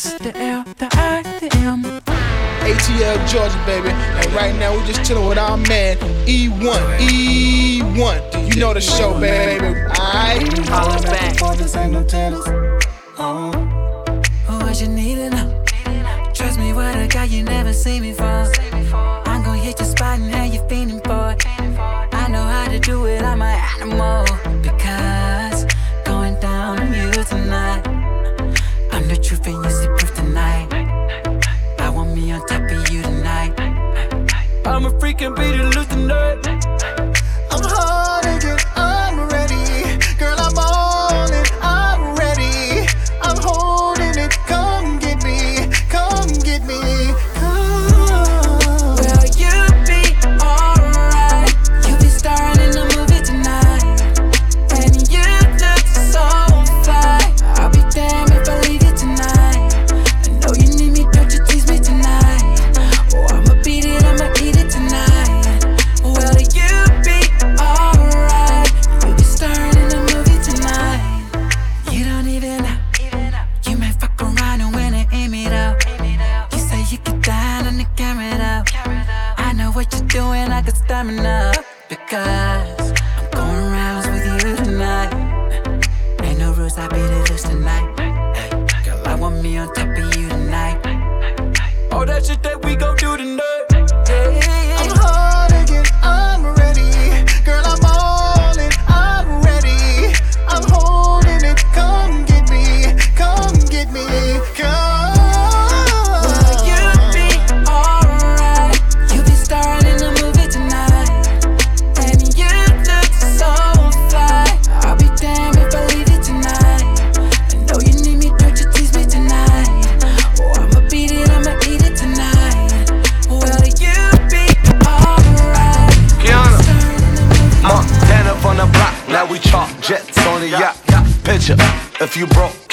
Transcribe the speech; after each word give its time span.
It's 0.00 0.12
the 0.12 0.28
S, 0.28 0.32
the 0.32 0.38
L, 0.38 0.64
the 0.78 0.88
I, 0.92 1.22
the 1.40 1.56
M. 1.56 1.82
ATL 1.82 3.28
Georgia, 3.28 3.60
baby. 3.66 3.88
And 3.88 4.32
right 4.32 4.54
now 4.54 4.72
we 4.72 4.86
just 4.86 5.04
chilling 5.04 5.28
with 5.28 5.38
our 5.38 5.56
man 5.56 5.96
E1. 6.24 6.98
E1. 7.00 8.54
You 8.54 8.60
know 8.60 8.72
the 8.74 8.80
show, 8.80 9.18
baby. 9.18 9.66
Alright? 9.66 10.68
Holla 10.68 11.02
back. 11.02 11.36
For 11.40 11.56
this 11.56 11.74
ain't 11.74 11.94
no 11.94 12.04
tennis. 12.04 12.44
Oh. 13.18 13.50
Oh, 14.48 14.58
what 14.64 14.80
you 14.80 14.86
need 14.86 15.16
to 15.16 15.30
know? 15.30 15.64
Trust 16.32 16.60
me, 16.60 16.72
what 16.72 16.94
a 16.94 17.08
guy 17.08 17.24
you 17.24 17.42
never 17.42 17.72
seen 17.72 18.02
before. 18.02 18.24
I'm 18.24 18.67
I'm 34.78 34.86
a 34.86 34.90
freaking 34.90 35.34
beat 35.34 35.58
it 35.58 35.74
loose 35.74 35.88
tonight. 35.88 36.46
I'm 36.46 36.97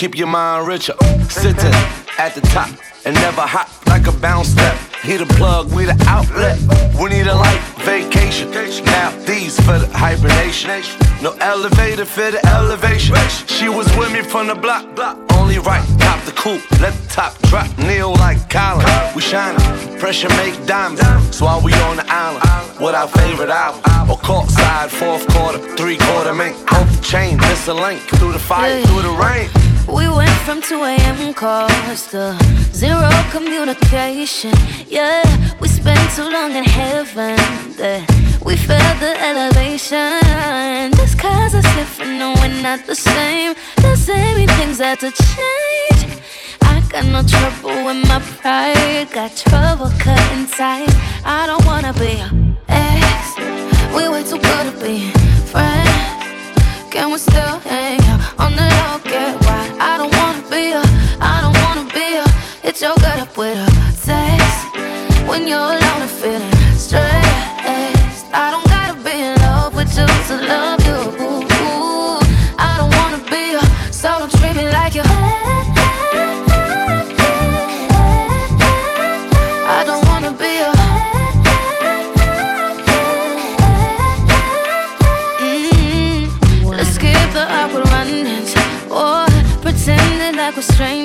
keep 0.06 0.18
your 0.20 0.28
mind 0.28 0.68
richer. 0.68 0.94
Sitting 1.30 1.74
at 2.20 2.36
the 2.36 2.42
top 2.54 2.70
and 3.06 3.16
never 3.16 3.42
hop 3.42 3.68
like 3.88 4.06
a 4.06 4.12
bounce 4.12 4.50
step. 4.50 4.78
He 5.02 5.18
the 5.18 5.26
plug, 5.26 5.72
we 5.74 5.86
the 5.86 5.98
outlet. 6.08 6.60
We 7.00 7.10
need 7.10 7.26
a 7.26 7.34
life 7.34 7.64
vacation. 7.84 8.52
Now 8.86 9.10
these 9.26 9.56
for 9.66 9.80
the 9.80 9.90
hibernation. 9.92 10.70
No 11.24 11.32
elevator 11.42 12.06
for 12.06 12.30
the 12.30 12.42
elevation. 12.46 13.16
She 13.48 13.68
was 13.68 13.88
with 13.98 14.12
me 14.14 14.22
from 14.22 14.46
the 14.48 14.56
block. 14.56 14.86
Only 15.40 15.58
right, 15.58 15.86
top 15.98 16.24
the 16.26 16.34
coupe. 16.34 16.62
Let 16.82 16.94
the 16.94 17.08
top 17.10 17.34
drop, 17.50 17.68
kneel 17.80 18.14
like 18.14 18.48
Colin. 18.50 18.86
We 19.16 19.22
shining, 19.22 19.98
pressure 19.98 20.30
make 20.38 20.54
diamonds. 20.68 21.02
So 21.36 21.46
why 21.46 21.60
we 21.64 21.74
on 21.90 21.98
the 21.98 22.06
island 22.08 22.80
with 22.80 22.94
our 22.94 23.08
favorite 23.08 23.50
album. 23.50 23.82
Or 24.12 24.18
court 24.18 24.50
side, 24.50 24.92
fourth 24.92 25.26
quarter, 25.34 25.60
three 25.76 25.98
quarter 25.98 26.34
mink. 26.34 26.56
Off 26.74 26.88
the 26.96 27.02
chain, 27.02 27.38
miss 27.38 27.68
a 27.68 27.74
link 27.74 28.02
through 28.18 28.34
the 28.34 28.40
fire, 28.40 28.82
through 28.86 29.02
the 29.02 29.16
rain. 29.26 29.65
We 29.88 30.08
went 30.10 30.38
from 30.46 30.62
2 30.62 30.84
a.m. 30.84 31.34
calls 31.34 32.08
to 32.08 32.36
zero 32.74 33.10
communication. 33.32 34.54
Yeah, 34.88 35.24
we 35.60 35.68
spent 35.68 36.00
too 36.16 36.30
long 36.30 36.52
in 36.54 36.64
heaven. 36.64 37.38
We 38.44 38.58
felt 38.58 39.00
the 39.00 39.14
elevation. 39.22 40.92
Just 40.98 41.20
cause 41.20 41.54
it's 41.54 41.76
different, 41.76 42.18
no, 42.18 42.34
we're 42.42 42.62
not 42.62 42.86
the 42.88 42.96
same. 42.96 43.54
Doesn't 43.78 44.36
mean 44.36 44.48
things 44.50 44.80
had 44.80 45.00
to 45.02 45.12
change. 45.12 46.20
I 46.62 46.82
got 46.90 47.06
no 47.06 47.22
trouble 47.24 47.86
with 47.86 48.08
my 48.08 48.20
pride. 48.40 49.12
Got 49.12 49.36
trouble 49.38 49.92
cutting 50.00 50.48
ties. 50.48 50.96
I 51.24 51.46
don't 51.46 51.64
wanna 51.66 51.94
be 51.94 52.18
your 52.22 52.32
ex. 52.70 53.38
We 53.96 54.10
way 54.10 54.24
too 54.24 54.40
good 54.40 54.66
to 54.72 54.74
be 54.84 55.12
friends. 55.52 56.16
Can 56.90 57.12
we 57.12 57.18
still 57.18 57.60
hang 57.60 58.00
out 58.02 58.45
when 65.46 65.52
you're 65.52 65.60
alone 65.60 66.02
and 66.02 66.10
feeling 66.10 66.52
stressed. 66.76 68.26
I 68.34 68.50
don't 68.52 68.68
gotta 68.68 68.96
be 69.04 69.12
in 69.12 69.36
love 69.42 69.76
with 69.76 69.90
you 69.98 70.08
to 70.30 70.36
love 70.48 70.82
you. 70.90 71.00
I 72.58 72.78
don't 72.80 72.94
wanna 72.98 73.22
be 73.30 73.54
a, 73.54 73.62
so 73.94 74.10
don't 74.20 74.32
treat 74.32 74.56
like 74.74 74.96
you. 74.96 75.04
I 79.78 79.84
don't 79.86 80.04
wanna 80.08 80.32
be 80.32 80.52
a. 80.66 80.72
Mm, 85.42 86.78
Let's 86.78 86.90
skip 86.96 87.32
the 87.34 87.46
awkward 87.60 87.88
run-ins 87.90 88.52
or 88.90 89.28
pretending 89.62 90.38
like 90.38 90.56
we're 90.56 90.64
strangers 90.64 91.05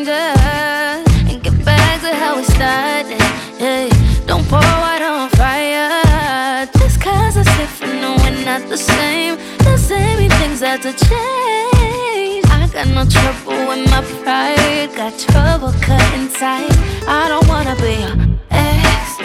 things 10.60 10.71
have 10.72 10.81
to 10.82 11.06
change. 11.06 12.44
I 12.47 12.69
got 12.72 12.88
no 12.88 13.05
trouble 13.05 13.69
with 13.69 13.90
my 13.90 14.02
pride, 14.23 14.94
got 14.94 15.19
trouble 15.19 15.73
cutting 15.81 16.29
tight. 16.29 16.70
I 17.06 17.29
don't 17.29 17.46
wanna 17.49 17.76
be 17.76 17.94
your 18.05 18.17
ex. 18.50 19.19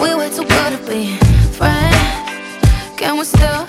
We 0.00 0.14
way 0.14 0.28
too 0.30 0.44
good 0.44 0.72
to 0.76 0.80
be 0.88 1.16
friends. 1.56 2.96
Can 2.96 3.18
we 3.18 3.24
still 3.24 3.66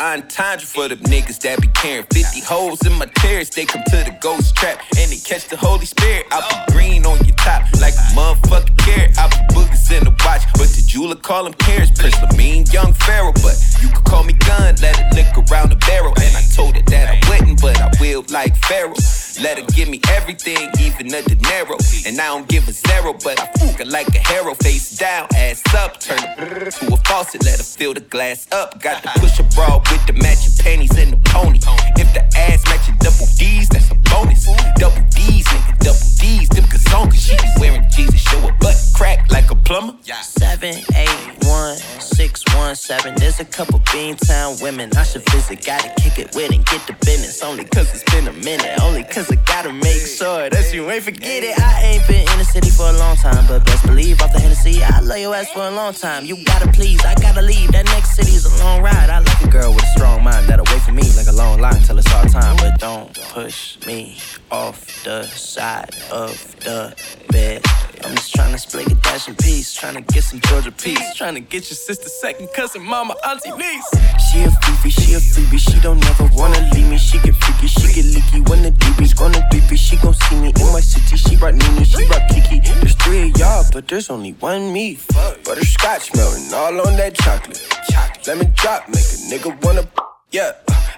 entendre 0.00 0.64
for 0.64 0.88
the 0.88 0.96
niggas 1.10 1.40
that 1.40 1.60
be 1.60 1.68
caring. 1.68 2.06
50 2.12 2.40
holes 2.40 2.86
in 2.86 2.92
my 2.94 3.06
terrace, 3.16 3.50
they 3.50 3.64
come 3.64 3.82
to 3.86 3.96
the 4.04 4.16
ghost 4.20 4.54
trap. 4.54 4.80
And 4.96 5.10
they 5.10 5.18
catch 5.18 5.48
the 5.48 5.56
Holy 5.56 5.86
Spirit. 5.86 6.26
I 6.30 6.40
be 6.66 6.72
green 6.72 7.06
on 7.06 7.18
your 7.24 7.34
top 7.36 7.62
like 7.80 7.94
a 7.94 8.06
motherfucking 8.14 8.78
carrot. 8.78 9.18
I 9.18 9.28
be 9.28 9.54
boogers 9.54 9.90
in 9.90 10.04
the 10.04 10.14
watch, 10.24 10.42
but 10.54 10.68
the 10.68 10.82
jeweler 10.86 11.16
call 11.16 11.44
them 11.44 11.54
carrots. 11.54 11.90
Prince 11.98 12.16
mean 12.36 12.64
young 12.72 12.92
Pharaoh, 12.92 13.32
but 13.42 13.56
you 13.80 13.88
could 13.88 14.04
call 14.04 14.24
me 14.24 14.34
gun. 14.34 14.76
Let 14.80 14.98
it 14.98 15.14
lick 15.14 15.34
around 15.34 15.70
the 15.70 15.80
barrel. 15.86 16.14
And 16.20 16.36
I 16.36 16.42
told 16.54 16.76
it 16.76 16.86
that 16.86 17.10
I'm 17.10 17.27
but 17.56 17.80
I 17.80 17.90
will 18.00 18.24
like 18.30 18.56
Pharaoh. 18.56 18.94
Let 19.40 19.58
her 19.58 19.66
give 19.66 19.88
me 19.88 20.00
everything, 20.10 20.70
even 20.80 21.14
a 21.14 21.22
dinero. 21.22 21.76
And 22.06 22.20
I 22.20 22.26
don't 22.26 22.48
give 22.48 22.66
a 22.68 22.72
zero, 22.72 23.14
but 23.22 23.38
I 23.40 23.46
fuck 23.58 23.78
her 23.78 23.84
like 23.84 24.08
a 24.14 24.18
hero. 24.18 24.54
Face 24.54 24.98
down, 24.98 25.28
ass 25.34 25.62
up, 25.74 26.00
turn 26.00 26.18
her 26.18 26.70
to 26.70 26.86
a 26.92 26.96
faucet, 27.06 27.44
let 27.44 27.58
her 27.58 27.64
fill 27.64 27.94
the 27.94 28.00
glass 28.00 28.50
up. 28.52 28.80
Got 28.82 29.02
to 29.02 29.08
push 29.20 29.38
a 29.38 29.44
bra 29.54 29.78
with 29.78 30.06
the 30.06 30.12
matching 30.14 30.52
panties 30.58 30.96
and 30.98 31.12
the 31.12 31.20
pony. 31.30 31.58
If 31.96 32.12
the 32.14 32.24
ass 32.36 32.64
matching 32.66 32.96
double 32.98 33.26
D's, 33.36 33.68
that's 33.68 33.90
a 33.90 33.94
bonus. 34.10 34.46
Double 34.76 35.02
D's, 35.10 35.46
nigga, 35.46 35.78
double 35.78 36.08
D's, 36.18 36.48
them 36.48 36.64
cause 36.64 37.22
She 37.22 37.36
be 37.36 37.48
wearing 37.60 37.84
Jesus, 37.90 38.20
show 38.20 38.38
a 38.48 38.52
butt 38.60 38.76
crack 38.94 39.30
like 39.30 39.50
a 39.50 39.54
plumber. 39.54 39.94
Seven, 40.22 40.74
eight, 40.96 41.44
one, 41.44 41.76
six, 42.00 42.42
one, 42.56 42.74
seven. 42.74 43.14
There's 43.14 43.38
a 43.38 43.44
couple 43.44 43.78
Beantown 43.80 44.60
women 44.62 44.90
I 44.96 45.04
should 45.04 45.28
visit. 45.30 45.64
Gotta 45.64 45.92
kick 46.00 46.18
it 46.18 46.34
with 46.34 46.50
and 46.50 46.64
get 46.66 46.86
the 46.86 46.94
business. 47.04 47.37
Only 47.42 47.64
cause 47.64 47.92
it's 47.94 48.02
been 48.12 48.26
a 48.26 48.32
minute. 48.32 48.80
Only 48.82 49.04
cause 49.04 49.30
I 49.30 49.36
gotta 49.36 49.72
make 49.72 50.00
sure 50.00 50.50
that 50.50 50.72
you 50.74 50.90
ain't 50.90 51.04
forget 51.04 51.44
it. 51.44 51.58
I 51.58 51.82
ain't 51.82 52.06
been 52.08 52.20
in 52.20 52.38
the 52.38 52.44
city 52.44 52.70
for 52.70 52.88
a 52.88 52.92
long 52.92 53.16
time, 53.16 53.46
but 53.46 53.64
best 53.64 53.86
believe 53.86 54.20
off 54.20 54.32
the 54.32 54.40
Hennessy, 54.40 54.82
I 54.82 55.00
love 55.00 55.18
your 55.18 55.34
ass 55.34 55.50
for 55.50 55.62
a 55.62 55.70
long 55.70 55.92
time. 55.92 56.24
You 56.24 56.42
gotta 56.44 56.70
please, 56.72 57.04
I 57.04 57.14
gotta 57.14 57.42
leave. 57.42 57.70
That 57.72 57.86
next 57.86 58.16
city's 58.16 58.44
a 58.44 58.64
long 58.64 58.82
ride. 58.82 59.10
I 59.10 59.20
like 59.20 59.42
a 59.42 59.48
girl 59.48 59.72
with 59.72 59.84
a 59.84 59.92
strong 59.98 60.24
mind 60.24 60.46
that'll 60.48 60.66
wait 60.66 60.82
for 60.82 60.92
me 60.92 61.02
like 61.16 61.28
a 61.28 61.32
long 61.32 61.60
line 61.60 61.80
till 61.82 61.98
it's 61.98 62.12
all 62.12 62.24
time. 62.24 62.56
But 62.56 62.78
don't 62.80 63.14
push 63.32 63.78
me 63.86 64.18
off 64.50 65.04
the 65.04 65.22
side 65.24 65.94
of 66.10 66.32
the 66.60 66.96
bed. 67.30 67.62
I'm 68.04 68.14
just 68.14 68.34
trying 68.34 68.52
to 68.52 68.58
split 68.58 68.90
a 68.90 68.94
dash 68.96 69.28
in 69.28 69.34
peace. 69.36 69.74
Trying 69.74 69.94
to 69.94 70.00
get 70.12 70.24
some 70.24 70.40
Georgia 70.40 70.70
peace. 70.72 71.14
Trying 71.16 71.34
to 71.34 71.40
get 71.40 71.68
your 71.70 71.76
sister, 71.76 72.08
second 72.08 72.48
cousin, 72.54 72.82
mama, 72.82 73.14
auntie, 73.26 73.50
niece. 73.52 73.88
She 74.30 74.42
a 74.42 74.50
fifi, 74.50 74.90
she 74.90 75.14
a 75.14 75.18
freebie. 75.18 75.58
She 75.58 75.80
don't 75.80 76.00
never 76.00 76.28
wanna 76.34 76.60
leave 76.74 76.88
me. 76.88 76.98
She 76.98 77.18
get 77.18 77.34
freaky, 77.36 77.66
she 77.66 77.92
get 77.92 78.04
leaky. 78.06 78.40
When 78.50 78.62
the 78.62 78.70
DB's 78.70 79.14
gonna 79.14 79.46
beep 79.50 79.70
it, 79.70 79.78
she 79.78 79.96
gon' 79.96 80.14
see 80.14 80.36
me 80.36 80.48
in 80.48 80.72
my 80.72 80.80
city. 80.80 81.16
She 81.16 81.36
brought 81.36 81.54
Nini, 81.54 81.84
she 81.84 82.06
brought 82.06 82.28
Kiki. 82.28 82.60
There's 82.60 82.94
three 82.94 83.30
of 83.30 83.38
y'all, 83.38 83.64
but 83.72 83.88
there's 83.88 84.10
only 84.10 84.32
one 84.32 84.72
me. 84.72 84.98
Butterscotch 85.44 86.14
melting 86.14 86.52
all 86.54 86.86
on 86.86 86.96
that 86.96 87.14
chocolate. 87.14 87.62
chocolate. 87.90 88.26
Lemon 88.26 88.52
drop, 88.54 88.88
make 88.88 88.98
a 88.98 89.18
nigga 89.30 89.64
wanna. 89.64 89.88
Yeah, 90.30 90.52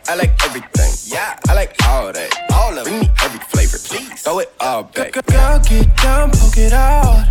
I 0.09 0.15
like 0.17 0.35
everything. 0.45 0.93
Yeah, 1.07 1.39
I 1.49 1.55
like 1.55 1.75
all 1.87 2.13
that. 2.13 2.31
All 2.53 2.73
of 2.73 2.87
it. 2.87 2.91
Bring 2.91 3.01
me 3.01 3.11
every 3.23 3.41
flavor, 3.41 3.79
please. 3.79 4.23
Throw 4.23 4.39
it 4.41 4.53
all 4.61 4.85
back. 4.85 5.13
Girl, 5.13 5.59
get 5.61 5.97
down, 5.97 6.31
poke 6.31 6.57
it 6.57 6.73
out. 6.73 7.27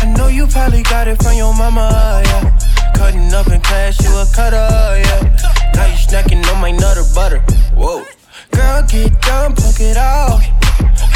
I 0.00 0.14
know 0.16 0.28
you 0.28 0.46
probably 0.46 0.82
got 0.82 1.08
it 1.08 1.22
from 1.22 1.36
your 1.36 1.54
mama, 1.54 2.22
yeah. 2.24 2.58
Cutting 2.94 3.32
up 3.32 3.48
in 3.48 3.60
class, 3.60 4.00
you 4.02 4.10
a 4.10 4.26
cutter, 4.34 4.56
yeah. 4.56 5.72
Now 5.74 5.86
you 5.86 5.96
snacking 5.96 6.44
on 6.52 6.60
my 6.60 6.70
nutter 6.70 7.04
butter. 7.14 7.40
Whoa. 7.74 8.04
Girl, 8.52 8.82
get 8.88 9.20
down, 9.22 9.54
poke 9.54 9.80
it 9.80 9.96
out. 9.96 10.40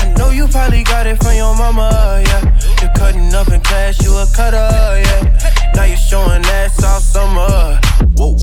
I 0.02 0.14
know 0.16 0.30
you 0.30 0.46
probably 0.48 0.82
got 0.82 1.06
it 1.06 1.22
from 1.22 1.34
your 1.36 1.56
mama, 1.56 2.22
yeah. 2.26 2.60
You're 2.80 2.92
cutting 2.94 3.32
up 3.34 3.48
in 3.48 3.60
class, 3.60 4.02
you 4.02 4.12
a 4.12 4.26
cutter, 4.34 4.56
yeah. 4.58 5.72
Now 5.74 5.84
you're 5.84 5.96
showing 5.96 6.44
ass 6.44 6.82
all 6.84 7.00
summer. 7.00 7.80
Whoa. 8.16 8.36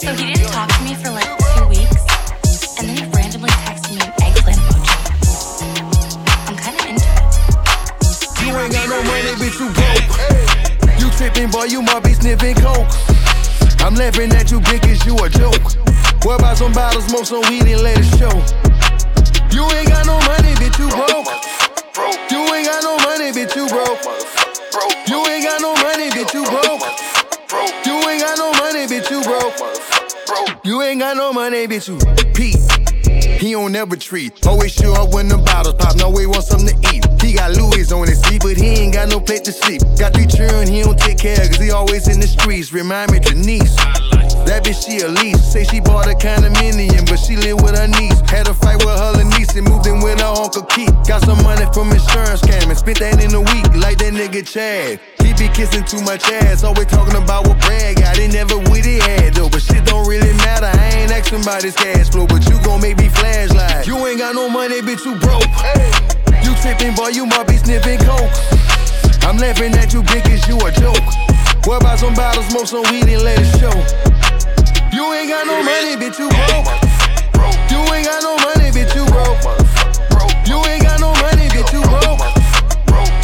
So 0.00 0.14
he 0.14 0.32
didn't 0.32 0.48
talk 0.48 0.66
to 0.72 0.82
me 0.82 0.94
for 0.94 1.10
like 1.12 1.28
two 1.28 1.68
weeks, 1.68 2.00
and 2.80 2.88
then 2.88 2.96
he 2.96 3.04
randomly 3.12 3.52
texted 3.68 3.92
me 3.92 4.00
an 4.00 4.08
eggplant 4.24 4.56
emoji. 4.56 4.96
I'm 6.48 6.56
kind 6.56 6.72
of 6.72 6.88
into 6.88 7.04
it. 7.04 7.28
You 8.40 8.56
ain't 8.56 8.72
got 8.72 8.88
no 8.88 8.96
money, 9.04 9.36
bitch, 9.36 9.60
you 9.60 9.68
broke. 9.76 10.08
You 10.96 11.10
tripping, 11.20 11.50
boy, 11.52 11.68
you 11.68 11.84
be 12.00 12.14
sniffing 12.16 12.56
coke. 12.64 12.88
I'm 13.84 13.94
laughing 13.94 14.32
at 14.32 14.50
you, 14.50 14.64
you 15.04 15.20
a 15.20 15.28
joke. 15.28 15.60
About 16.24 16.56
some 16.56 16.72
bottles, 16.72 17.04
smoke 17.04 17.26
some 17.26 17.44
weed 17.52 17.68
and 17.68 17.82
let 17.82 18.00
it 18.00 18.08
show? 18.16 18.32
You 19.52 19.68
ain't 19.76 19.88
got 19.92 20.06
no 20.06 20.16
money, 20.24 20.56
bitch, 20.56 20.80
you 20.80 20.88
broke. 20.96 21.28
You 22.32 22.40
ain't 22.56 22.64
got 22.64 22.82
no 22.82 22.96
money, 23.04 23.36
bitch, 23.36 23.52
you 23.52 23.68
broke. 23.68 24.00
You 25.04 25.20
ain't 25.28 25.44
got 25.44 25.60
no 25.60 25.74
money, 25.76 26.08
bitch, 26.08 26.32
you 26.32 26.48
broke. 26.48 26.88
You 27.84 27.96
ain't 28.08 28.22
got 28.22 28.38
no 28.38 28.50
money, 28.52 28.86
bitch, 28.86 29.10
you 29.10 29.20
broke. 29.24 29.89
You 30.64 30.82
ain't 30.82 31.00
got 31.00 31.16
no 31.16 31.32
money, 31.32 31.66
bitch, 31.66 31.88
you 31.88 31.98
Pete. 32.34 32.56
He 33.40 33.52
don't 33.52 33.74
ever 33.74 33.96
treat. 33.96 34.46
Always 34.46 34.72
show 34.72 34.92
up 34.92 35.14
when 35.14 35.28
the 35.28 35.38
bottles 35.38 35.74
pop. 35.74 35.96
No 35.96 36.10
way 36.10 36.26
want 36.26 36.44
something 36.44 36.80
to 36.80 36.94
eat. 36.94 37.04
He 37.22 37.32
got 37.32 37.52
Louis 37.52 37.90
on 37.92 38.06
his 38.06 38.24
feet, 38.26 38.42
but 38.42 38.56
he 38.56 38.68
ain't 38.68 38.94
got 38.94 39.08
no 39.08 39.18
plate 39.20 39.44
to 39.44 39.52
sleep. 39.52 39.80
Got 39.98 40.14
three 40.14 40.26
children, 40.26 40.68
he 40.68 40.82
don't 40.82 40.98
take 40.98 41.18
care, 41.18 41.36
cause 41.36 41.56
he 41.56 41.70
always 41.70 42.08
in 42.08 42.20
the 42.20 42.26
streets. 42.26 42.72
Remind 42.72 43.12
me, 43.12 43.20
Janice. 43.20 43.76
That 44.50 44.66
bitch, 44.66 44.82
she 44.82 44.98
lease. 44.98 45.38
Say 45.46 45.62
she 45.62 45.78
bought 45.78 46.10
a 46.10 46.18
condominium, 46.18 47.06
but 47.06 47.22
she 47.22 47.38
live 47.38 47.62
with 47.62 47.78
her 47.78 47.86
niece. 47.86 48.18
Had 48.26 48.50
a 48.50 48.54
fight 48.54 48.82
with 48.82 48.98
her 48.98 49.22
niece 49.38 49.54
and 49.54 49.62
moved 49.62 49.86
in 49.86 50.02
with 50.02 50.18
her 50.18 50.26
Uncle 50.26 50.66
Keith. 50.66 50.90
Got 51.06 51.22
some 51.22 51.38
money 51.46 51.62
from 51.70 51.86
insurance 51.94 52.42
scam 52.42 52.66
and 52.66 52.74
spent 52.74 52.98
that 52.98 53.22
in 53.22 53.30
a 53.30 53.38
week, 53.54 53.70
like 53.78 54.02
that 54.02 54.10
nigga 54.10 54.42
Chad. 54.42 54.98
He 55.22 55.30
be 55.38 55.46
kissing 55.54 55.86
too 55.86 56.02
much 56.02 56.26
ass, 56.42 56.66
always 56.66 56.90
talking 56.90 57.14
about 57.14 57.46
what 57.46 57.62
Brad 57.62 58.02
got. 58.02 58.18
They 58.18 58.26
never 58.26 58.58
with 58.74 58.90
it 58.90 58.98
had 59.06 59.38
though, 59.38 59.46
but 59.46 59.62
shit 59.62 59.86
don't 59.86 60.10
really 60.10 60.34
matter. 60.42 60.66
I 60.66 60.98
ain't 60.98 61.14
asking 61.14 61.46
about 61.46 61.62
his 61.62 61.78
cash 61.78 62.10
flow, 62.10 62.26
but 62.26 62.42
you 62.50 62.58
gon' 62.66 62.82
make 62.82 62.98
me 62.98 63.06
flash 63.06 63.54
like 63.54 63.86
you 63.86 63.94
ain't 64.02 64.18
got 64.18 64.34
no 64.34 64.50
money, 64.50 64.82
bitch, 64.82 65.06
you 65.06 65.14
broke. 65.22 65.46
You 66.42 66.58
tripping, 66.58 66.98
boy, 66.98 67.14
you 67.14 67.22
might 67.22 67.46
be 67.46 67.54
sniffing 67.54 68.02
coke. 68.02 68.34
I'm 69.22 69.38
laughing 69.38 69.78
at 69.78 69.94
you, 69.94 70.02
bitch, 70.02 70.26
cause 70.26 70.42
you 70.50 70.58
a 70.58 70.74
joke. 70.74 71.06
What 71.70 71.86
about 71.86 72.02
some 72.02 72.18
bottles, 72.18 72.50
smoke 72.50 72.66
some 72.66 72.82
weed 72.90 73.06
and 73.06 73.22
let 73.22 73.38
it 73.38 73.46
show? 73.62 73.78
You 75.00 75.14
ain't 75.14 75.30
got 75.30 75.46
no 75.46 75.62
money, 75.62 75.96
bitch, 75.96 76.18
you 76.18 76.28
broke. 76.28 76.68
You 77.72 77.80
ain't 77.94 78.04
got 78.04 78.22
no 78.22 78.36
money, 78.36 78.68
bitch, 78.68 78.94
you 78.94 79.06
broke. 79.08 79.40
You 80.46 80.60
ain't 80.68 80.82
got 80.82 81.00
no 81.00 81.08
money, 81.24 81.48
bitch, 81.48 81.72
you 81.72 81.80
broke. 81.88 82.20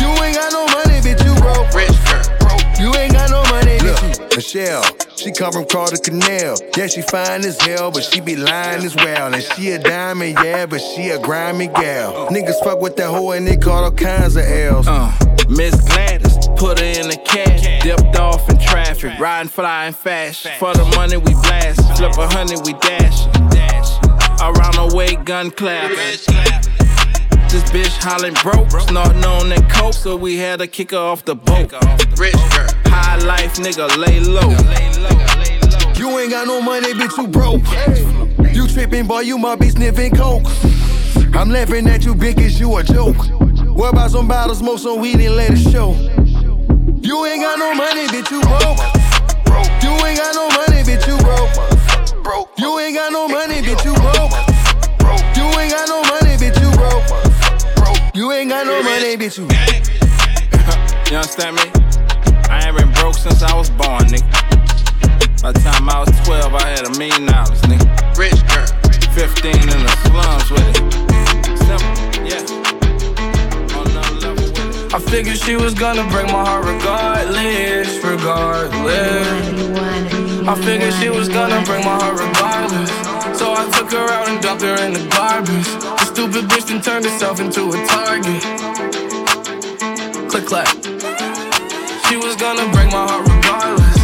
You 0.01 0.09
ain't 0.25 0.37
got 0.37 0.53
no 0.55 0.65
money, 0.73 1.05
bitch, 1.05 1.23
you 1.23 1.35
broke. 1.37 2.81
You 2.81 2.95
ain't 2.99 3.13
got 3.13 3.29
no 3.29 3.43
money, 3.53 3.77
bitch, 3.77 4.35
Michelle, 4.35 4.85
she 5.17 5.33
come 5.33 5.53
from 5.53 5.67
Carter 5.67 5.99
Canal. 5.99 6.57
Yeah, 6.75 6.87
she 6.87 7.03
fine 7.03 7.45
as 7.45 7.61
hell, 7.61 7.91
but 7.91 8.05
she 8.05 8.23
be 8.23 8.37
lying 8.37 8.83
as 8.83 8.97
well. 8.97 9.35
And 9.35 9.43
she 9.43 9.73
a 9.73 9.79
diamond, 9.79 10.39
yeah, 10.43 10.65
but 10.65 10.81
she 10.81 11.11
a 11.11 11.19
grimy 11.19 11.67
gal. 11.67 12.29
Niggas 12.29 12.59
fuck 12.65 12.81
with 12.81 12.97
that 12.97 13.11
hoe 13.11 13.33
and 13.33 13.47
they 13.47 13.59
call 13.59 13.85
all 13.85 13.93
kinds 13.93 14.37
of 14.37 14.45
L's. 14.45 14.89
Uh, 14.89 15.13
Miss 15.51 15.75
Gladys, 15.89 16.36
put 16.57 16.81
her 16.81 16.85
in 16.85 17.09
the 17.09 17.17
cash, 17.17 17.83
dipped 17.83 18.17
off 18.17 18.49
in 18.49 18.59
traffic, 18.59 19.19
riding, 19.19 19.49
flying 19.49 19.93
fast. 19.93 20.47
For 20.59 20.73
the 20.75 20.85
money 20.97 21.17
we 21.17 21.33
blast, 21.43 21.81
flip 21.97 22.17
a 22.17 22.27
hundred 22.27 22.61
we 22.67 22.73
dash. 22.75 23.27
Around 24.41 24.91
the 24.91 24.97
way, 24.97 25.17
gun 25.17 25.51
clap. 25.51 25.91
This 27.51 27.63
bitch 27.71 27.97
hollering 28.03 28.35
broke, 28.43 28.71
snorting 28.89 29.25
on 29.25 29.49
that 29.51 29.71
coke, 29.71 29.95
so 29.95 30.17
we 30.17 30.37
had 30.37 30.59
to 30.59 30.67
kick 30.67 30.91
her 30.91 30.99
off 30.99 31.25
the 31.25 31.35
boat. 31.35 31.73
Rich 32.19 32.35
girl, 32.35 32.69
high 32.87 33.19
life 33.25 33.55
nigga, 33.57 33.89
lay 33.97 34.21
low. 34.21 34.51
You 35.97 36.19
ain't 36.19 36.31
got 36.31 36.47
no 36.47 36.61
money, 36.61 36.93
bitch, 36.93 37.17
you 37.17 37.29
broke. 37.29 37.63
You 38.55 38.67
tripping, 38.67 39.07
boy, 39.07 39.21
you 39.21 39.39
might 39.39 39.59
be 39.61 39.71
sniffing 39.71 40.15
coke. 40.15 40.45
I'm 41.35 41.51
laughing 41.51 41.87
at 41.89 42.05
you, 42.05 42.15
bitch, 42.15 42.37
cause 42.37 42.59
you 42.59 42.77
a 42.77 42.83
joke. 42.83 43.17
What 43.77 43.93
about 43.93 44.11
some 44.11 44.27
bottles, 44.29 44.59
smoke 44.59 44.79
some 44.79 45.01
weed 45.01 45.21
and 45.21 45.37
let 45.37 45.53
it 45.53 45.59
show? 45.71 45.93
You 47.07 47.25
ain't 47.25 47.41
got 47.41 47.57
no 47.57 47.73
money, 47.73 48.09
bitch, 48.09 48.33
you 48.33 48.41
broke. 48.43 48.83
You 49.81 49.95
ain't 50.05 50.19
got 50.19 50.35
no 50.35 50.49
money, 50.59 50.83
bitch, 50.83 51.07
you 51.07 51.17
broke. 51.23 51.55
You 52.59 52.81
ain't 52.81 52.97
got 52.97 53.13
no 53.13 53.29
money, 53.29 53.63
bitch, 53.63 53.85
you 53.85 53.95
broke. 53.95 54.35
You 55.37 55.45
ain't 55.57 55.71
got 55.71 55.87
no 55.87 56.03
money, 56.03 56.35
bitch, 56.35 56.61
you 56.61 56.69
broke. 56.75 58.17
You 58.17 58.33
ain't 58.33 58.51
got 58.51 58.67
no 58.67 58.83
money, 58.83 59.17
bitch, 59.17 59.39
you. 59.39 59.47
You 61.09 61.19
understand 61.19 61.55
me? 61.55 61.63
I 62.51 62.67
ain't 62.67 62.77
been 62.77 62.91
broke 62.95 63.15
since 63.15 63.41
I 63.41 63.55
was 63.55 63.71
born, 63.71 64.03
nigga. 64.11 64.27
By 65.41 65.53
the 65.53 65.61
time 65.61 65.89
I 65.89 66.01
was 66.01 66.11
12, 66.27 66.55
I 66.57 66.67
had 66.67 66.87
a 66.87 66.99
million 66.99 67.27
dollars, 67.27 67.61
nigga. 67.71 68.19
Rich 68.19 68.43
girl. 68.51 68.67
15 69.15 69.55
in 69.55 69.69
the 69.69 69.93
slums 70.03 70.51
with 70.51 70.67
it. 70.71 71.57
Simple, 71.57 72.27
yeah. 72.27 72.76
I 74.93 74.99
figured 75.01 75.39
she 75.39 75.57
was 75.57 75.75
gonna 75.75 76.09
break 76.11 76.27
my 76.27 76.45
heart 76.45 76.65
regardless, 76.65 77.89
regardless. 78.05 79.27
I 80.49 80.55
figured 80.65 80.95
she 80.95 81.11
was 81.11 81.29
gonna 81.29 81.63
break 81.67 81.85
my 81.85 81.97
heart 82.01 82.19
regardless. 82.19 82.91
So 83.39 83.53
I 83.53 83.69
took 83.77 83.91
her 83.93 84.09
out 84.11 84.29
and 84.29 84.41
dumped 84.41 84.63
her 84.63 84.77
in 84.87 84.93
the 84.93 85.05
garbage. 85.11 85.67
The 85.99 86.05
stupid 86.05 86.45
bitch 86.47 86.67
then 86.69 86.81
turned 86.81 87.05
herself 87.05 87.41
into 87.41 87.69
a 87.71 87.79
target. 87.87 88.43
Click 90.31 90.47
clack. 90.47 90.69
She 92.09 92.17
was 92.17 92.37
gonna 92.37 92.71
break 92.73 92.91
my 92.93 93.05
heart 93.11 93.27
regardless. 93.27 93.97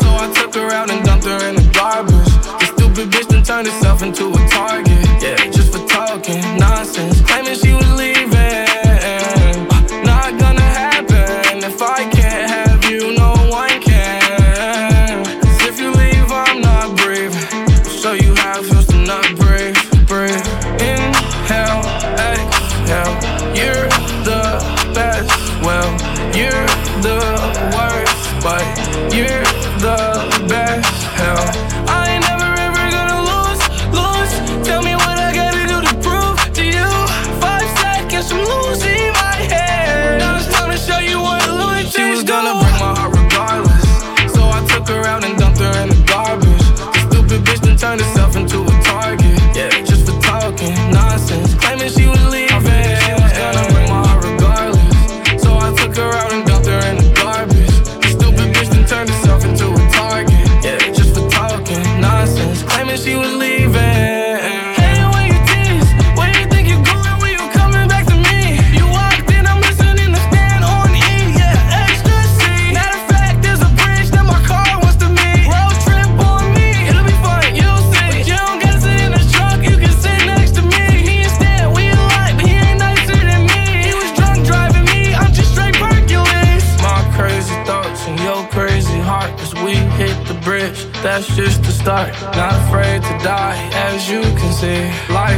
So 0.00 0.08
I 0.08 0.32
took 0.34 0.54
her 0.54 0.70
out 0.70 0.90
and 0.90 1.04
dumped 1.04 1.26
her 1.26 1.48
in 1.48 1.56
the 1.56 1.68
garbage. 1.72 2.32
The 2.60 2.66
stupid 2.74 3.10
bitch 3.10 3.28
then 3.28 3.42
turned 3.42 3.66
herself 3.68 4.02
into 4.02 4.30
a 4.30 4.48
target. 4.48 4.98
Yeah, 5.22 5.36
just 5.50 5.72
for 5.72 5.86
talking 5.86 6.40
nonsense, 6.58 7.20
claiming 7.20 7.54
she 7.54 7.72
was 7.74 7.90
leaving. 7.92 8.29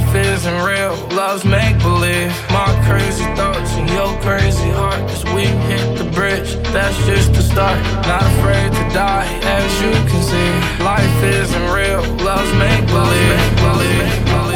Life 0.03 0.27
isn't 0.27 0.63
real, 0.65 0.95
love's 1.17 1.45
make 1.45 1.79
believe. 1.79 2.33
My 2.51 2.69
crazy 2.87 3.25
thoughts 3.37 3.73
and 3.77 3.89
your 3.89 4.21
crazy 4.21 4.69
heart. 4.71 5.01
As 5.11 5.25
we 5.27 5.45
hit 5.71 5.97
the 5.97 6.05
bridge, 6.11 6.57
that's 6.73 6.97
just 7.07 7.33
the 7.35 7.41
start. 7.41 7.81
Not 8.07 8.23
afraid 8.23 8.73
to 8.73 8.95
die, 8.95 9.29
as 9.45 9.81
you 9.81 9.93
can 10.11 10.23
see. 10.23 10.85
Life 10.85 11.23
isn't 11.23 11.67
real, 11.71 12.03
love's 12.25 12.53
make 12.59 12.85
believe. 12.89 13.57
believe, 13.63 14.25
believe. 14.27 14.52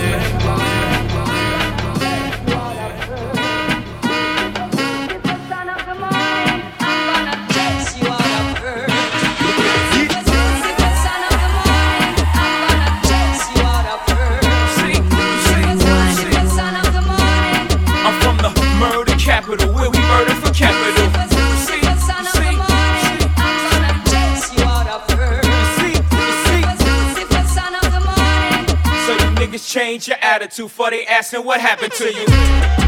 Change 29.76 30.08
your 30.08 30.16
attitude 30.22 30.70
for 30.70 30.88
they 30.88 31.04
asking 31.04 31.44
what 31.44 31.60
happened 31.60 31.92
to 31.92 32.10
you. 32.10 32.85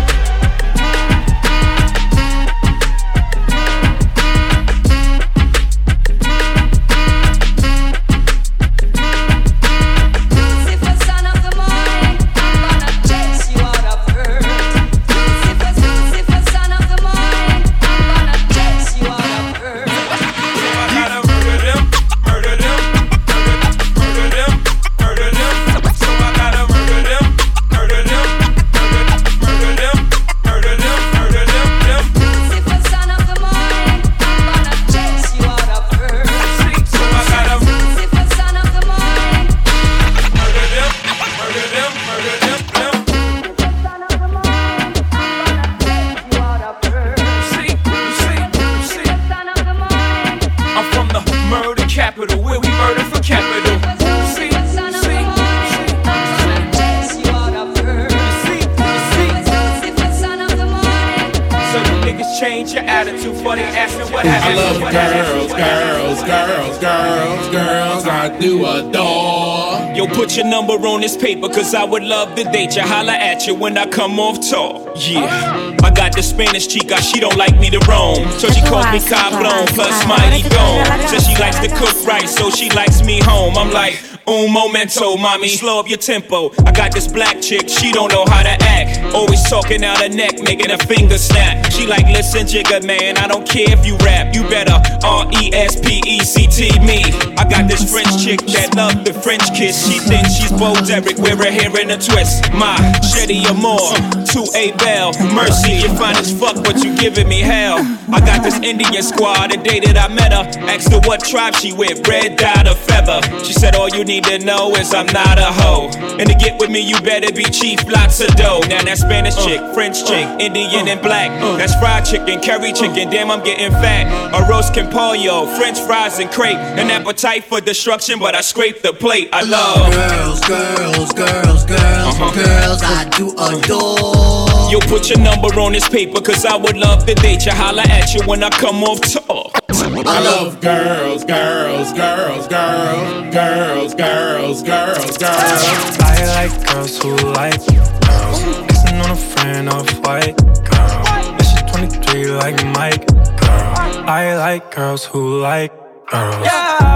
Change 62.38 62.72
your 62.72 62.84
attitude 62.84 63.34
for 63.36 63.56
they 63.56 63.64
asking 63.64 64.12
what 64.12 64.24
I 64.24 64.54
love 64.54 64.80
what 64.80 64.92
happened, 64.94 65.48
girls, 65.50 66.22
girls, 66.22 66.78
girls, 66.78 66.78
girls, 66.78 67.48
girls. 67.50 68.06
I 68.06 68.38
do 68.38 68.64
adore. 68.64 69.96
Yo, 69.96 70.06
put 70.14 70.36
your 70.36 70.46
number 70.46 70.74
on 70.74 71.00
this 71.00 71.16
paper, 71.16 71.48
cause 71.48 71.74
I 71.74 71.84
would 71.84 72.04
love 72.04 72.36
to 72.36 72.44
date 72.44 72.76
you. 72.76 72.82
Holla 72.82 73.12
at 73.12 73.46
you 73.46 73.54
when 73.54 73.76
I 73.76 73.86
come 73.86 74.20
off 74.20 74.38
tour. 74.48 74.92
Yeah. 74.96 75.26
Oh. 75.26 75.76
I 75.84 75.90
got 75.90 76.14
the 76.14 76.22
Spanish 76.22 76.68
chica, 76.68 77.00
she 77.02 77.18
don't 77.18 77.36
like 77.36 77.58
me 77.58 77.70
to 77.70 77.78
roam. 77.88 78.28
So 78.38 78.48
she 78.50 78.60
calls 78.62 78.86
me 78.86 79.00
Cablon 79.00 79.66
plus 79.74 80.06
Mighty 80.06 80.48
Gone. 80.48 81.08
Says 81.08 81.26
she 81.26 81.36
likes 81.38 81.58
to 81.58 81.68
cook 81.68 82.06
right, 82.06 82.28
so 82.28 82.50
she 82.50 82.70
likes 82.70 83.02
me 83.02 83.20
home. 83.20 83.56
I'm 83.56 83.72
like, 83.72 84.00
un 84.28 84.52
momento, 84.52 85.16
mommy, 85.16 85.48
slow 85.48 85.80
up 85.80 85.88
your 85.88 85.98
tempo. 85.98 86.50
I 86.66 86.72
got 86.72 86.92
this 86.92 87.08
black 87.08 87.40
chick, 87.40 87.68
she 87.68 87.90
don't 87.92 88.12
know 88.12 88.24
how 88.26 88.42
to 88.42 88.56
act. 88.62 89.14
Always 89.14 89.42
talking 89.48 89.82
out 89.82 89.98
her 90.02 90.08
neck, 90.08 90.42
making 90.42 90.70
her 90.70 90.78
finger 90.78 91.16
snap. 91.16 91.72
She 91.72 91.86
like, 91.86 92.06
listen, 92.06 92.46
Jigga, 92.46 92.84
man, 92.84 93.16
I 93.16 93.26
don't 93.26 93.48
care 93.48 93.70
if 93.70 93.86
you 93.86 93.96
rap. 93.98 94.34
You 94.34 94.42
better 94.44 94.76
R 95.04 95.26
E 95.40 95.50
S 95.52 95.80
P 95.80 96.02
E 96.06 96.20
C 96.20 96.46
T 96.46 96.78
me. 96.80 97.02
I 97.38 97.48
got 97.48 97.68
this 97.68 97.90
French 97.90 98.22
chick 98.22 98.40
that 98.52 98.74
love 98.76 99.04
the 99.04 99.14
French 99.14 99.44
kiss. 99.56 99.88
She 99.88 99.98
thinks 99.98 100.34
she's 100.34 100.52
Bo 100.52 100.74
Derek, 100.84 101.18
wear 101.18 101.36
her 101.36 101.50
hair 101.50 101.72
in 101.80 101.90
a 101.90 101.96
twist. 101.96 102.52
My 102.52 102.76
Shetty 103.00 103.46
Amore, 103.48 103.96
to 104.32 104.40
A 104.56 104.72
Bell. 104.76 105.12
Mercy, 105.32 105.72
you 105.72 105.88
fine 105.96 106.16
as 106.16 106.32
fuck, 106.32 106.62
but 106.64 106.84
you 106.84 106.94
giving 106.96 107.28
me 107.28 107.40
hell. 107.40 107.78
I 108.12 108.20
got 108.20 108.42
this 108.42 108.58
Indian 108.60 109.02
squad, 109.02 109.52
the 109.52 109.56
day 109.56 109.80
that 109.80 109.96
I 109.96 110.12
met 110.12 110.32
her. 110.32 110.44
Asked 110.68 110.92
her 110.92 111.00
what 111.04 111.24
tribe 111.24 111.54
she 111.54 111.72
with, 111.72 112.06
red 112.06 112.36
dot 112.36 112.66
or 112.66 112.74
feather. 112.74 113.20
She 113.44 113.52
said, 113.52 113.74
All 113.74 113.88
you 113.88 114.04
need 114.04 114.17
to 114.24 114.38
know 114.38 114.74
is 114.74 114.94
I'm 114.94 115.06
not 115.06 115.38
a 115.38 115.52
hoe. 115.52 115.90
And 116.18 116.28
to 116.28 116.34
get 116.34 116.58
with 116.60 116.70
me, 116.70 116.80
you 116.80 117.00
better 117.00 117.32
be 117.32 117.44
chief, 117.44 117.84
lots 117.86 118.20
of 118.20 118.28
dough. 118.36 118.60
Now 118.68 118.82
that 118.82 118.98
Spanish 118.98 119.36
uh, 119.36 119.44
chick, 119.44 119.60
French 119.74 120.04
chick, 120.06 120.26
uh, 120.26 120.38
Indian 120.40 120.88
uh, 120.88 120.92
and 120.92 121.00
black. 121.02 121.30
That's 121.58 121.74
fried 121.76 122.04
chicken, 122.04 122.40
curry 122.40 122.72
chicken, 122.72 123.10
damn, 123.10 123.30
I'm 123.30 123.42
getting 123.42 123.70
fat. 123.72 124.06
Arroz 124.32 124.72
con 124.74 124.90
pollo, 124.90 125.46
French 125.56 125.78
fries 125.80 126.18
and 126.18 126.30
crepe. 126.30 126.56
An 126.56 126.90
appetite 126.90 127.44
for 127.44 127.60
destruction, 127.60 128.18
but 128.18 128.34
I 128.34 128.40
scrape 128.40 128.82
the 128.82 128.92
plate. 128.92 129.28
I 129.32 129.42
love 129.42 129.92
girls, 129.92 130.40
girls, 130.46 131.12
girls, 131.12 131.64
girls, 131.64 132.14
uh-huh. 132.16 132.34
girls. 132.34 132.82
I 132.82 133.08
do 133.16 133.30
adore. 133.32 134.70
Yo, 134.70 134.80
put 134.80 135.08
your 135.08 135.18
number 135.18 135.48
on 135.60 135.72
this 135.72 135.88
paper, 135.88 136.20
cause 136.20 136.44
I 136.44 136.56
would 136.56 136.76
love 136.76 137.06
to 137.06 137.14
date 137.14 137.46
you. 137.46 137.52
Holla 137.52 137.82
at 137.82 138.14
you 138.14 138.22
when 138.26 138.42
I 138.42 138.50
come 138.50 138.82
off 138.84 139.00
tour. 139.00 139.57
I 139.90 140.20
love 140.20 140.60
girls, 140.60 141.24
girls, 141.24 141.92
girls, 141.94 142.46
girls, 142.46 143.32
girls, 143.32 143.94
girls, 143.94 144.62
girls, 144.62 145.16
girls. 145.16 145.98
I 146.02 146.26
like 146.36 146.66
girls 146.68 146.98
who 147.02 147.16
like 147.32 147.64
girls. 147.66 148.44
Kissing 148.68 149.00
on 149.00 149.10
a 149.12 149.16
friend 149.16 149.68
of 149.70 149.88
white 150.04 150.36
girl. 150.36 151.04
And 151.08 151.42
she 151.42 151.56
23 151.72 152.26
like 152.32 152.62
Mike. 152.66 153.06
Girl. 153.06 154.04
I 154.06 154.36
like 154.36 154.74
girls 154.74 155.06
who 155.06 155.38
like 155.40 155.72
girls. 156.06 156.44
Yeah, 156.44 156.94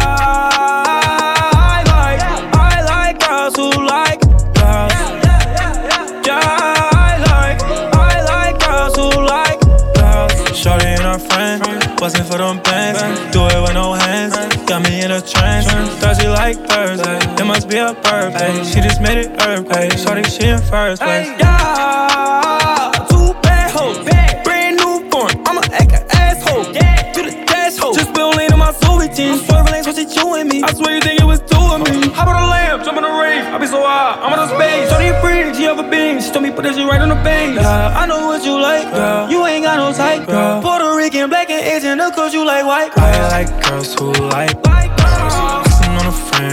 like 16.54 16.68
Thursday, 16.68 17.18
it 17.40 17.44
must 17.44 17.68
be 17.68 17.78
a 17.78 17.94
birthday. 17.94 18.64
She 18.64 18.80
just 18.80 19.00
made 19.00 19.18
it 19.18 19.30
earthquake. 19.42 19.92
Shorty, 19.92 20.22
she 20.24 20.48
in 20.48 20.60
first 20.60 21.02
place. 21.02 21.28
Yeah, 21.38 22.90
two 23.08 23.32
bad 23.42 23.70
hoes, 23.70 23.98
brand 24.44 24.76
new 24.76 25.08
form. 25.10 25.30
I'ma 25.46 25.62
act 25.72 25.92
an 25.92 26.04
asshole. 26.10 26.64
Do 26.64 27.22
the 27.24 27.44
dash 27.46 27.78
hoe. 27.78 27.94
Just 27.94 28.14
will 28.14 28.30
lean 28.30 28.52
in 28.52 28.58
my 28.58 28.72
soul 28.72 28.98
routine. 28.98 29.38
Swerving 29.38 29.72
lanes, 29.72 29.86
what 29.86 29.96
she 29.96 30.06
chewing 30.06 30.48
me. 30.48 30.62
I 30.62 30.72
swear 30.72 30.96
you 30.96 31.00
think 31.00 31.20
it 31.20 31.24
was 31.24 31.40
two 31.40 31.56
of 31.56 31.80
me. 31.88 32.08
Hop 32.12 32.28
on 32.28 32.84
jump 32.84 32.96
on 32.96 33.02
the 33.02 33.10
rave. 33.10 33.44
I 33.44 33.58
be 33.58 33.66
so 33.66 33.82
high, 33.82 34.18
I'm 34.20 34.38
on 34.38 34.48
space. 34.48 34.90
Shorty 34.90 35.12
free, 35.20 35.54
she 35.54 35.64
have 35.64 35.78
a 35.78 35.88
beam. 35.88 36.20
She 36.20 36.30
told 36.32 36.44
me 36.44 36.50
put 36.50 36.64
this 36.64 36.76
shit 36.76 36.86
right 36.86 37.00
on 37.00 37.08
the 37.08 37.20
base. 37.22 37.56
Yeah, 37.56 37.98
I 37.98 38.06
know 38.06 38.26
what 38.26 38.44
you 38.44 38.60
like, 38.60 38.90
girl. 38.92 39.30
You 39.30 39.46
ain't 39.46 39.64
got 39.64 39.76
no 39.76 39.92
type, 39.96 40.26
girl. 40.26 40.60
Puerto 40.60 40.96
Rican, 40.96 41.28
black 41.30 41.50
and 41.50 41.64
Asian, 41.64 42.00
of 42.00 42.14
course 42.14 42.32
you 42.32 42.44
like 42.44 42.66
white. 42.66 42.94
Girl. 42.94 43.04
I 43.04 43.28
like 43.28 43.68
girls 43.68 43.94
who 43.94 44.12
like 44.28 44.62
girls. 44.62 45.71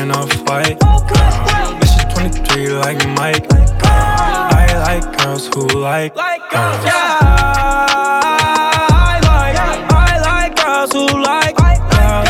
Kissing 0.10 0.24
on 0.24 0.24
a 0.24 0.32
friend 0.46 0.78
of 0.82 1.02
white. 1.04 1.08
Girl. 1.08 1.80
23 2.16 2.70
like 2.70 3.08
Mike. 3.10 3.48
Girl. 3.48 3.60
I 3.82 4.68
like 4.80 5.18
girls 5.18 5.48
who 5.48 5.68
like 5.68 6.14
uh, 6.16 6.38
girls. 6.50 6.86
Yeah, 6.86 7.20
I 7.22 9.20
like, 9.24 9.56
I 9.92 10.20
like 10.22 10.56
girls 10.56 10.92
who 10.94 11.06
like 11.22 11.56
girls. 11.56 12.28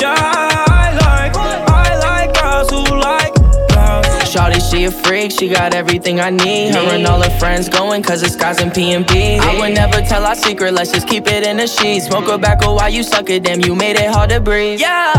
Yeah, 0.00 0.14
I 0.16 0.94
like, 0.94 1.36
I 1.36 1.96
like 2.00 2.32
girls 2.34 2.70
who 2.70 2.82
like 2.96 3.34
girls. 3.34 4.06
Shawty, 4.28 4.60
she 4.70 4.84
a 4.84 4.90
freak, 4.90 5.30
she 5.32 5.48
got 5.48 5.74
everything 5.74 6.20
I 6.20 6.30
need. 6.30 6.74
Her 6.74 6.80
and 6.94 7.06
all 7.06 7.22
her 7.22 7.38
friends 7.38 7.68
going, 7.68 8.02
cause 8.02 8.22
it's 8.22 8.36
guys 8.36 8.60
in 8.60 8.70
P&B. 8.70 9.38
I 9.38 9.58
would 9.60 9.74
never 9.74 10.00
tell 10.02 10.24
our 10.24 10.34
secret, 10.34 10.72
let's 10.72 10.92
just 10.92 11.06
keep 11.08 11.26
it 11.26 11.46
in 11.46 11.58
the 11.58 11.66
sheets. 11.66 12.06
Smoke 12.06 12.24
a 12.28 12.32
tobacco 12.32 12.74
while 12.74 12.90
you 12.90 13.02
suck 13.02 13.28
it, 13.30 13.42
damn, 13.44 13.60
you 13.60 13.74
made 13.74 13.96
it 13.96 14.10
hard 14.10 14.30
to 14.30 14.40
breathe. 14.40 14.80
Yeah, 14.80 15.12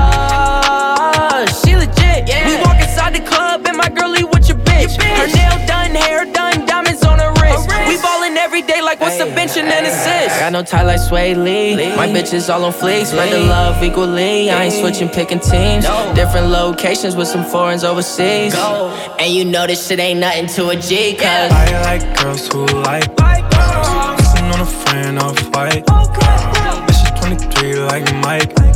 she 1.48 1.76
legit. 1.76 2.28
We 2.28 2.56
walk 2.62 2.80
inside 2.82 3.16
the 3.16 3.26
club, 3.26 3.66
and 3.66 3.78
my 3.78 3.90
girlie 3.90 4.24
with 4.24 4.48
your 4.48 4.58
bitch. 4.58 5.02
Her 5.02 5.28
nail 5.28 5.58
done, 5.68 5.92
hair 5.92 6.26
done, 6.32 6.66
diamonds 6.66 7.04
on 7.04 7.20
her 7.20 7.32
wrist. 7.42 7.68
We 7.88 7.98
ballin' 7.98 8.38
every 8.38 8.60
every 8.60 8.74
day 8.74 8.82
like 8.82 9.00
what's 9.00 9.20
a 9.20 9.26
bench 9.26 9.58
and 9.58 9.68
an 9.68 9.86
assist. 9.86 10.40
Got 10.40 10.54
no 10.54 10.64
tie 10.64 10.84
like 10.84 11.00
Swae 11.00 11.36
Lee. 11.36 11.96
My 11.96 12.08
bitches 12.08 12.54
all 12.54 12.66
on 12.66 12.74
fleek, 12.74 13.06
spread 13.06 13.32
the 13.32 13.40
love 13.40 13.82
equally. 13.84 14.50
I 14.50 14.66
ain't 14.66 14.74
switching, 14.74 15.10
picking 15.10 15.40
teams. 15.40 15.86
Different 16.16 16.48
locations 16.48 17.16
with 17.16 17.28
some 17.28 17.46
foreigns 17.46 17.84
overseas. 17.84 18.56
And 18.56 19.34
you 19.34 19.46
know 19.46 19.68
this 19.68 19.88
shit 19.88 20.00
ain't 20.00 20.20
nothing 20.20 20.48
to 20.48 20.70
a 20.70 20.76
G, 20.76 21.16
cause 21.16 21.52
I 21.52 21.82
like 21.84 22.20
girls 22.20 22.48
who 22.48 22.66
like 22.66 23.08
girls. 23.16 24.20
Kissing 24.20 24.46
on 24.46 24.62
a 24.62 24.66
friend 24.66 25.20
off 25.20 25.40
white. 25.56 25.86
Bitch, 25.86 27.20
23 27.22 27.76
like 27.80 28.14
Mike 28.16 28.69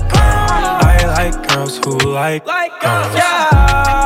like 1.24 1.48
girls 1.48 1.78
who 1.78 1.98
like, 2.00 2.46
like 2.46 2.72
girls. 2.82 3.16
Yeah. 3.16 4.03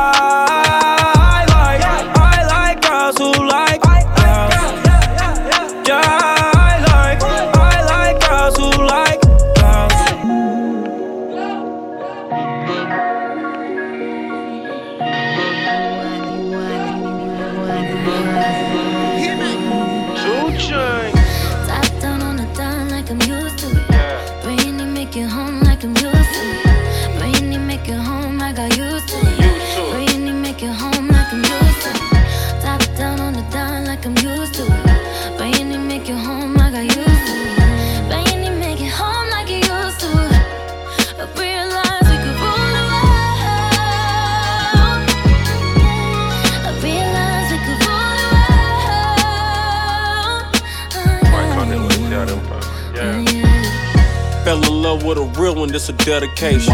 With 55.08 55.16
a 55.18 55.40
real 55.40 55.54
one, 55.54 55.70
this 55.70 55.88
a 55.88 55.94
dedication. 55.94 56.72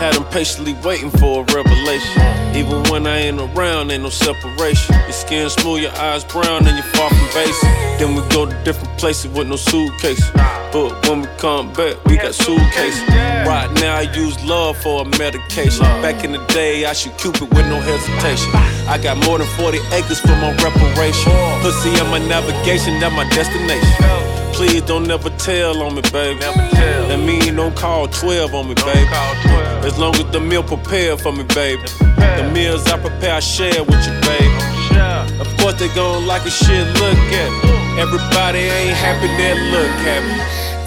Had 0.00 0.14
them 0.14 0.24
patiently 0.24 0.72
waiting 0.82 1.10
for 1.10 1.42
a 1.42 1.54
revelation. 1.54 2.22
Even 2.56 2.82
when 2.84 3.06
I 3.06 3.18
ain't 3.18 3.38
around, 3.38 3.90
ain't 3.90 4.02
no 4.02 4.08
separation. 4.08 4.94
Your 4.94 5.12
skin 5.12 5.50
smooth, 5.50 5.82
your 5.82 5.92
eyes 5.92 6.24
brown, 6.24 6.66
and 6.66 6.76
you're 6.78 6.92
far 6.96 7.10
from 7.10 7.28
basic. 7.34 7.68
Then 7.98 8.14
we 8.14 8.22
go 8.32 8.46
to 8.46 8.64
different 8.64 8.96
places 8.98 9.30
with 9.36 9.48
no 9.48 9.56
suitcase. 9.56 10.30
But 10.72 11.06
when 11.06 11.20
we 11.22 11.28
come 11.36 11.72
back, 11.74 12.02
we 12.06 12.16
got 12.16 12.34
suitcases. 12.34 13.06
Right 13.44 13.70
now, 13.74 13.96
I 13.96 14.02
use 14.16 14.42
love 14.44 14.78
for 14.78 15.02
a 15.02 15.04
medication. 15.18 15.84
Back 16.00 16.24
in 16.24 16.32
the 16.32 16.44
day, 16.46 16.86
I 16.86 16.94
shoot 16.94 17.16
Cupid 17.18 17.52
with 17.52 17.66
no 17.68 17.80
hesitation. 17.80 18.50
I 18.88 18.98
got 19.02 19.18
more 19.26 19.38
than 19.38 19.48
40 19.58 19.78
acres 19.92 20.20
for 20.20 20.36
my 20.40 20.56
reparation. 20.56 21.32
Pussy 21.60 22.00
on 22.00 22.08
my 22.08 22.18
navigation, 22.18 22.98
that's 22.98 23.14
my 23.14 23.28
destination. 23.28 24.43
Please 24.54 24.82
don't 24.82 25.06
never 25.06 25.30
tell 25.30 25.82
on 25.82 25.96
me, 25.96 26.02
baby. 26.12 26.38
That 26.40 27.18
mean 27.18 27.56
don't 27.56 27.74
call 27.74 28.06
12 28.06 28.54
on 28.54 28.68
me, 28.68 28.74
baby. 28.74 29.10
As 29.84 29.98
long 29.98 30.14
as 30.14 30.30
the 30.30 30.40
meal 30.40 30.62
prepared 30.62 31.20
for 31.20 31.32
me, 31.32 31.42
baby. 31.54 31.82
The 32.38 32.48
meals 32.54 32.86
I 32.86 32.98
prepare, 32.98 33.34
I 33.34 33.40
share 33.40 33.82
with 33.82 34.06
you, 34.06 34.14
baby. 34.22 34.54
Of 35.40 35.48
course 35.58 35.74
they 35.80 35.88
gon' 35.94 36.26
like 36.26 36.46
a 36.46 36.50
shit, 36.50 36.86
look 37.02 37.18
at 37.42 37.50
me. 37.64 38.00
Everybody 38.00 38.60
ain't 38.60 38.96
happy, 38.96 39.26
they 39.38 39.54
look 39.74 39.90
happy. 40.06 40.34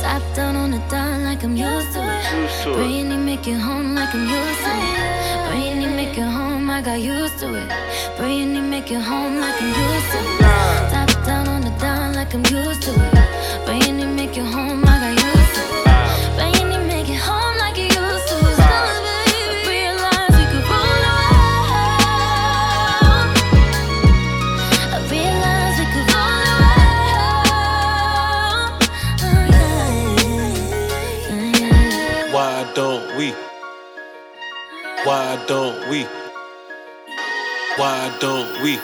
Top 0.02 0.24
down 0.34 0.56
on 0.56 0.72
the 0.72 0.80
dime 0.90 1.26
like 1.26 1.44
I'm 1.44 1.56
used 1.58 1.92
to 1.94 2.00
it. 2.00 2.76
Brainy 2.76 3.18
make 3.18 3.48
it 3.48 3.60
home 3.60 3.96
like 3.96 4.14
I'm 4.16 4.30
used 4.30 4.64
to 4.64 4.72
it. 4.72 5.50
Brainy 5.50 5.88
make 5.94 6.18
it 6.18 6.22
home, 6.22 6.70
I 6.70 6.82
got 6.82 7.02
used 7.02 7.38
to 7.40 7.54
it. 7.54 7.70
Brainy 8.18 8.62
make 8.62 8.90
it 8.92 9.02
home 9.02 9.40
like 9.42 9.62
I'm 9.62 9.68
used 9.68 10.12
to 10.14 10.20
it. 10.20 10.40
Top 10.92 11.26
down 11.26 11.48
on 11.50 11.62
the 11.62 11.72
dime 11.80 12.14
like 12.14 12.34
I'm 12.34 12.46
used 12.46 12.82
to 12.84 12.92
it. 12.92 13.17
Home, 14.46 14.84
used 15.10 15.56
to 15.56 15.62
it. 15.62 15.88
Home 17.26 17.58
like 17.58 17.78
used 17.86 18.28
to 18.30 18.36
we 20.38 20.44
could 20.52 20.66
rule 20.70 20.98
the 21.04 21.12
world. 21.18 21.68
I 24.94 24.96
we 25.10 25.86
could 25.94 26.08
rule 26.14 26.42
the 26.46 26.54
world. 26.62 26.78
Oh, 32.30 32.34
Why 32.34 32.72
don't 32.76 33.18
we? 33.18 33.34
Why 35.06 35.44
don't 35.48 35.90
we? 35.90 36.06
Why 37.78 38.18
don't 38.20 38.62
we? 38.64 38.80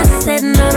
I 0.00 0.20
said 0.20 0.42
no, 0.42 0.70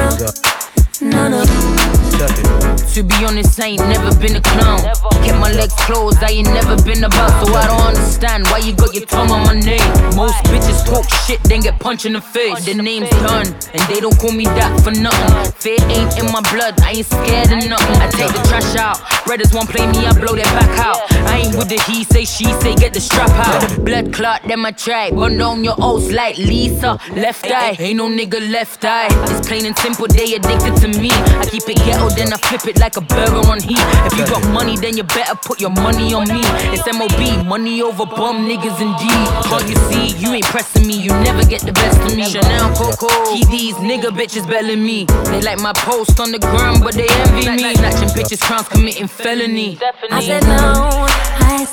no, 1.02 1.30
no, 1.30 1.44
no. 1.44 2.63
To 2.94 3.02
be 3.02 3.26
honest, 3.26 3.60
I 3.60 3.74
ain't 3.74 3.82
never 3.90 4.14
been 4.20 4.36
a 4.36 4.42
clown. 4.42 4.78
Kept 5.26 5.40
my 5.40 5.52
legs 5.52 5.74
closed, 5.90 6.22
I 6.22 6.30
ain't 6.30 6.48
never 6.54 6.78
been 6.84 7.04
about. 7.04 7.32
So 7.44 7.52
I 7.56 7.66
don't 7.66 7.82
understand 7.82 8.46
why 8.46 8.60
you 8.60 8.72
got 8.72 8.94
your 8.94 9.08
tongue 9.08 9.32
on 9.32 9.42
my 9.48 9.60
name. 9.60 9.82
Most 10.16 10.38
bitches 10.46 10.86
talk 10.86 11.10
shit, 11.26 11.42
then 11.46 11.62
get 11.62 11.80
punched 11.80 12.06
in 12.06 12.14
the 12.14 12.22
face. 12.22 12.66
The 12.66 12.76
name's 12.76 13.10
done, 13.10 13.48
and 13.74 13.82
they 13.90 14.00
don't 14.00 14.16
call 14.20 14.32
me 14.32 14.46
that 14.46 14.80
for 14.84 14.92
nothing. 14.92 15.52
Fear 15.58 15.82
ain't 15.90 16.20
in 16.22 16.32
my 16.32 16.42
blood, 16.54 16.80
I 16.82 16.92
ain't 16.92 17.08
scared 17.08 17.50
of 17.50 17.68
nothing. 17.68 17.98
I 17.98 18.12
take 18.14 18.30
the 18.30 18.46
trash 18.48 18.76
out. 18.76 19.02
Brothers 19.26 19.52
won't 19.54 19.70
play 19.70 19.88
me, 19.88 20.06
I 20.06 20.14
blow 20.14 20.36
their 20.36 20.46
back 20.54 20.78
out. 20.78 21.02
I 21.34 21.50
ain't 21.50 21.58
with 21.58 21.70
the 21.70 21.82
he 21.90 22.04
say, 22.04 22.26
she 22.26 22.46
say, 22.62 22.76
get 22.76 22.94
the 22.94 23.02
strap 23.02 23.32
out. 23.32 23.84
Blood 23.84 24.14
clot, 24.14 24.44
then 24.46 24.60
my 24.60 24.72
tribe. 24.72 25.14
Run 25.14 25.40
down 25.40 25.64
your 25.64 25.76
oats 25.80 26.12
like 26.12 26.38
Lisa. 26.38 27.00
Left 27.16 27.44
eye, 27.48 27.76
ain't 27.80 27.98
no 27.98 28.08
nigga 28.08 28.52
left 28.52 28.86
eye. 28.86 29.08
It's 29.32 29.48
plain 29.48 29.66
and 29.66 29.76
simple, 29.80 30.06
they 30.06 30.36
addicted 30.36 30.76
to 30.82 30.88
me. 31.00 31.10
I 31.42 31.46
keep 31.50 31.68
it 31.68 31.78
ghetto, 31.78 32.10
then 32.10 32.32
I 32.32 32.38
flip 32.38 32.68
it 32.68 32.83
like 32.84 32.98
a 32.98 33.02
burger 33.02 33.48
on 33.48 33.62
heat. 33.64 33.80
If 34.04 34.12
you 34.20 34.28
got 34.28 34.44
money, 34.52 34.76
then 34.76 34.98
you 34.98 35.04
better 35.04 35.36
put 35.36 35.62
your 35.62 35.70
money 35.70 36.14
on 36.14 36.28
me. 36.28 36.44
It's 36.76 36.84
MOB, 36.92 37.46
money 37.48 37.82
over 37.82 38.06
bum 38.06 38.46
niggas 38.46 38.76
indeed. 38.76 39.26
Can't 39.48 39.70
you 39.72 39.78
see, 39.88 40.18
you 40.20 40.34
ain't 40.34 40.44
pressing 40.44 40.86
me, 40.86 41.00
you 41.00 41.12
never 41.24 41.46
get 41.46 41.62
the 41.62 41.72
best 41.72 41.98
of 42.02 42.14
me. 42.18 42.26
Chanel 42.26 42.76
Coco, 42.76 43.08
keep 43.32 43.48
these 43.48 43.76
nigga 43.76 44.12
bitches 44.12 44.46
belling 44.50 44.84
me. 44.84 45.06
They 45.32 45.42
like 45.42 45.60
my 45.60 45.72
post 45.72 46.20
on 46.20 46.34
the 46.34 46.40
ground, 46.40 46.84
but 46.84 46.94
they 46.94 47.08
envy 47.08 47.48
me. 47.56 47.74
Snatching 47.76 48.10
bitches, 48.10 48.42
crowns 48.42 48.68
committing 48.68 49.08
felony. 49.08 49.80
I 50.12 50.20
said 50.20 50.44
no, 50.44 51.08
I 51.40 51.64